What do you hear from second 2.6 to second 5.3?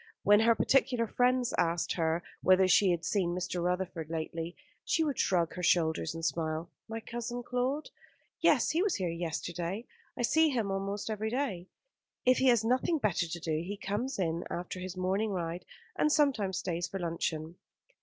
she had seen Mr. Rutherford lately, she would